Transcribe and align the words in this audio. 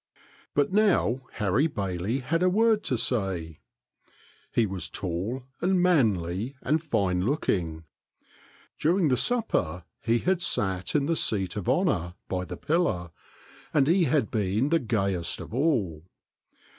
But 0.55 0.73
now 0.73 1.27
Harry 1.33 1.67
Bailey 1.67 2.21
had 2.21 2.41
a 2.41 2.49
word 2.49 2.83
to 2.85 2.97
say. 2.97 3.59
He 4.51 4.65
was 4.65 4.89
tall 4.89 5.43
and 5.61 5.79
manly 5.79 6.55
and 6.63 6.81
fine 6.83 7.23
looking. 7.23 7.83
During 8.79 9.09
the 9.09 9.15
supper 9.15 9.83
he 10.01 10.17
had 10.17 10.41
sat 10.41 10.95
in 10.95 11.05
the 11.05 11.15
seat 11.15 11.55
of 11.55 11.69
honor, 11.69 12.15
by 12.29 12.45
the 12.45 12.57
pillar, 12.57 13.11
and 13.75 13.87
he 13.87 14.05
had 14.05 14.31
been 14.31 14.69
the 14.69 14.79
gayest 14.79 15.39
of 15.39 15.53
all. 15.53 16.01